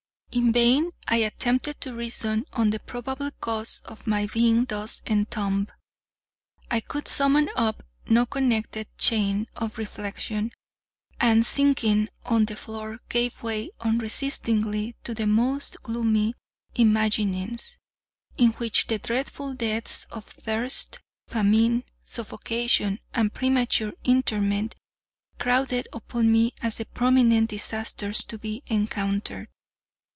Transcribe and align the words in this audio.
In 0.33 0.53
vain 0.53 0.91
I 1.09 1.17
attempted 1.17 1.81
to 1.81 1.93
reason 1.93 2.45
on 2.53 2.69
the 2.69 2.79
probable 2.79 3.31
cause 3.41 3.81
of 3.83 4.07
my 4.07 4.27
being 4.27 4.63
thus 4.63 5.01
entombed. 5.05 5.73
I 6.69 6.79
could 6.79 7.09
summon 7.09 7.49
up 7.57 7.83
no 8.07 8.25
connected 8.25 8.87
chain 8.97 9.47
of 9.57 9.77
reflection, 9.77 10.53
and, 11.19 11.45
sinking 11.45 12.07
on 12.23 12.45
the 12.45 12.55
floor, 12.55 12.99
gave 13.09 13.43
way, 13.43 13.71
unresistingly, 13.81 14.95
to 15.03 15.13
the 15.13 15.27
most 15.27 15.83
gloomy 15.83 16.35
imaginings, 16.75 17.77
in 18.37 18.51
which 18.53 18.87
the 18.87 18.99
dreadful 18.99 19.53
deaths 19.53 20.05
of 20.11 20.23
thirst, 20.23 20.99
famine, 21.27 21.83
suffocation, 22.05 23.01
and 23.13 23.33
premature 23.33 23.91
interment 24.05 24.75
crowded 25.39 25.89
upon 25.91 26.31
me 26.31 26.53
as 26.61 26.77
the 26.77 26.85
prominent 26.85 27.49
disasters 27.49 28.23
to 28.23 28.37
be 28.37 28.63
encountered. 28.67 29.49